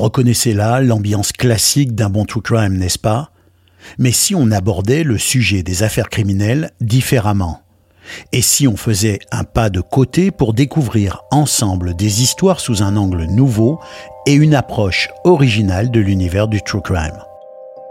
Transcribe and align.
reconnaissez 0.00 0.54
là 0.54 0.80
l'ambiance 0.80 1.32
classique 1.32 1.94
d'un 1.94 2.10
bon 2.10 2.24
true 2.24 2.42
crime, 2.42 2.76
n'est-ce 2.76 2.98
pas? 2.98 3.30
Mais 3.98 4.12
si 4.12 4.34
on 4.34 4.50
abordait 4.50 5.04
le 5.04 5.18
sujet 5.18 5.62
des 5.62 5.82
affaires 5.82 6.08
criminelles 6.08 6.70
différemment? 6.80 7.62
Et 8.32 8.42
si 8.42 8.66
on 8.66 8.76
faisait 8.76 9.20
un 9.30 9.44
pas 9.44 9.70
de 9.70 9.80
côté 9.80 10.30
pour 10.30 10.52
découvrir 10.52 11.22
ensemble 11.30 11.94
des 11.94 12.22
histoires 12.22 12.60
sous 12.60 12.82
un 12.82 12.96
angle 12.96 13.24
nouveau 13.24 13.78
et 14.26 14.32
une 14.32 14.54
approche 14.54 15.08
originale 15.24 15.90
de 15.90 16.00
l'univers 16.00 16.48
du 16.48 16.60
true 16.62 16.82
crime? 16.82 17.22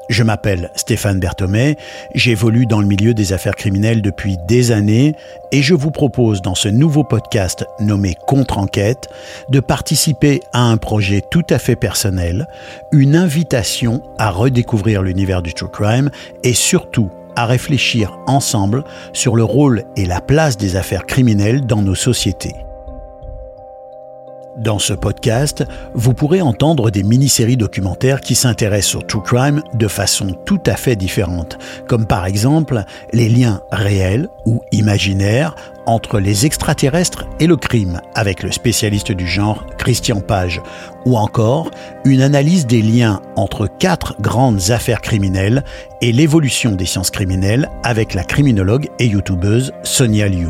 Je 0.10 0.24
m'appelle 0.24 0.72
Stéphane 0.76 1.20
Berthomé, 1.20 1.78
j'évolue 2.14 2.66
dans 2.66 2.82
le 2.82 2.88
milieu 2.88 3.14
des 3.14 3.32
affaires 3.32 3.56
criminelles 3.56 4.02
depuis 4.02 4.38
des 4.48 4.72
années 4.72 5.14
et 5.52 5.62
je 5.62 5.76
vous 5.76 5.92
propose 5.92 6.42
dans 6.42 6.56
ce 6.56 6.68
nouveau 6.68 7.04
podcast 7.04 7.66
nommé 7.80 8.16
Contre-enquête 8.28 9.08
de 9.50 9.60
participer 9.60 10.42
à 10.52 10.64
un 10.64 10.78
projet 10.78 11.22
tout 11.22 11.46
à 11.50 11.60
fait 11.60 11.76
personnel, 11.76 12.48
une 12.92 13.16
invitation 13.16 14.02
à 14.18 14.32
redécouvrir 14.32 15.04
l'univers 15.04 15.42
du 15.42 15.54
true 15.54 15.70
crime 15.70 16.10
et 16.44 16.54
surtout 16.54 17.10
à 17.36 17.46
réfléchir 17.46 18.20
ensemble 18.28 18.84
sur 19.14 19.36
le 19.36 19.44
rôle 19.44 19.84
et 19.96 20.06
la 20.06 20.22
place 20.22 20.58
des 20.58 20.76
affaires 20.76 21.06
criminelles 21.06 21.66
dans 21.66 21.82
nos 21.82 21.96
sociétés. 21.96 22.56
Dans 24.60 24.78
ce 24.78 24.92
podcast, 24.92 25.64
vous 25.94 26.14
pourrez 26.14 26.42
entendre 26.42 26.92
des 26.92 27.04
mini-séries 27.04 27.56
documentaires 27.56 28.20
qui 28.20 28.36
s'intéressent 28.36 28.96
au 28.96 29.02
true 29.02 29.22
crime 29.22 29.64
de 29.74 29.88
façon 29.88 30.36
tout 30.46 30.60
à 30.66 30.76
fait 30.76 30.98
différente, 30.98 31.58
comme 31.88 32.06
par 32.06 32.26
exemple 32.26 32.84
les 33.14 33.30
liens 33.30 33.62
réels 33.72 34.28
ou 34.46 34.62
imaginaires 34.74 35.56
entre 35.86 36.20
les 36.20 36.46
extraterrestres 36.46 37.26
et 37.40 37.48
le 37.48 37.56
crime, 37.56 38.02
avec 38.16 38.44
le 38.44 38.52
spécialiste 38.52 39.14
du 39.14 39.28
genre 39.28 39.66
Christian 39.78 40.20
Page, 40.20 40.62
ou 41.06 41.16
encore 41.16 41.72
une 42.04 42.22
analyse 42.22 42.68
des 42.68 42.82
liens 42.82 43.22
entre 43.38 43.66
quatre 43.66 44.18
grandes 44.20 44.72
affaires 44.72 45.02
criminelles 45.02 45.64
et 46.02 46.12
l'évolution 46.12 46.74
des 46.74 46.86
sciences 46.86 47.12
criminelles 47.12 47.70
avec 47.84 48.14
la 48.14 48.26
criminologue 48.26 48.90
et 49.00 49.06
youtubeuse 49.06 49.72
Sonia 49.84 50.28
Liu. 50.28 50.50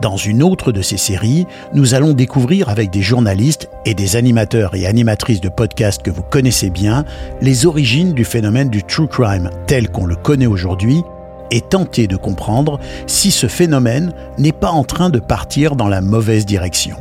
Dans 0.00 0.16
une 0.16 0.42
autre 0.42 0.72
de 0.72 0.82
ces 0.82 0.96
séries, 0.96 1.46
nous 1.72 1.94
allons 1.94 2.14
découvrir 2.14 2.68
avec 2.68 2.90
des 2.90 3.00
journalistes 3.00 3.68
et 3.86 3.94
des 3.94 4.16
animateurs 4.16 4.74
et 4.74 4.86
animatrices 4.86 5.40
de 5.40 5.48
podcasts 5.48 6.02
que 6.02 6.10
vous 6.10 6.22
connaissez 6.22 6.68
bien 6.68 7.04
les 7.40 7.64
origines 7.64 8.12
du 8.12 8.24
phénomène 8.24 8.70
du 8.70 8.82
true 8.82 9.06
crime 9.06 9.50
tel 9.66 9.88
qu'on 9.88 10.06
le 10.06 10.16
connaît 10.16 10.46
aujourd'hui 10.46 11.02
et 11.50 11.60
tenter 11.60 12.06
de 12.06 12.16
comprendre 12.16 12.80
si 13.06 13.30
ce 13.30 13.46
phénomène 13.46 14.12
n'est 14.36 14.52
pas 14.52 14.70
en 14.70 14.82
train 14.82 15.10
de 15.10 15.20
partir 15.20 15.76
dans 15.76 15.88
la 15.88 16.00
mauvaise 16.00 16.44
direction. 16.44 16.96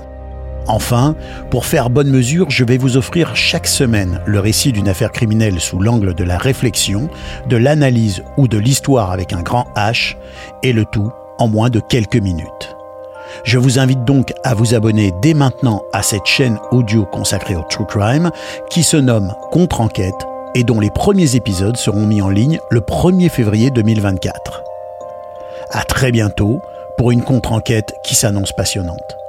Enfin, 0.68 1.16
pour 1.50 1.66
faire 1.66 1.90
bonne 1.90 2.10
mesure, 2.10 2.50
je 2.50 2.64
vais 2.64 2.78
vous 2.78 2.96
offrir 2.96 3.36
chaque 3.36 3.68
semaine 3.68 4.22
le 4.26 4.40
récit 4.40 4.72
d'une 4.72 4.88
affaire 4.88 5.12
criminelle 5.12 5.60
sous 5.60 5.80
l'angle 5.80 6.14
de 6.14 6.24
la 6.24 6.38
réflexion, 6.38 7.10
de 7.50 7.58
l'analyse 7.58 8.24
ou 8.38 8.48
de 8.48 8.58
l'histoire 8.58 9.12
avec 9.12 9.34
un 9.34 9.42
grand 9.42 9.68
H, 9.76 10.16
et 10.62 10.72
le 10.72 10.86
tout 10.86 11.12
en 11.38 11.48
moins 11.48 11.70
de 11.70 11.82
quelques 11.82 12.16
minutes. 12.16 12.78
Je 13.44 13.58
vous 13.58 13.80
invite 13.80 14.04
donc 14.06 14.34
à 14.44 14.54
vous 14.54 14.74
abonner 14.74 15.12
dès 15.22 15.34
maintenant 15.34 15.82
à 15.94 16.04
cette 16.04 16.26
chaîne 16.26 16.60
audio 16.72 17.06
consacrée 17.06 17.56
au 17.56 17.64
True 17.70 17.86
Crime 17.86 18.32
qui 18.70 18.84
se 18.84 18.98
nomme 18.98 19.34
Contre-enquête 19.52 20.28
et 20.56 20.64
dont 20.64 20.80
les 20.80 20.92
premiers 20.92 21.36
épisodes 21.36 21.78
seront 21.78 22.06
mis 22.06 22.22
en 22.22 22.30
ligne 22.30 22.60
le 22.70 22.82
1er 22.82 23.30
février 23.30 23.72
2024. 23.72 24.64
À 25.72 25.84
très 25.84 26.12
bientôt 26.12 26.62
pour 26.98 27.12
une 27.12 27.24
contre-enquête 27.24 27.94
qui 28.04 28.16
s'annonce 28.16 28.52
passionnante. 28.52 29.23